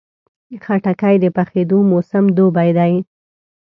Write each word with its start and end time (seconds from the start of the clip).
خټکی 0.63 1.15
د 1.23 1.25
پخېدو 1.35 1.79
موسم 1.91 2.25
دوبی 2.37 2.69
دی. 2.77 2.93